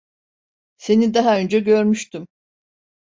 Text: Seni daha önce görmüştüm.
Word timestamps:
Seni 0.77 1.13
daha 1.13 1.37
önce 1.39 1.59
görmüştüm. 1.59 2.27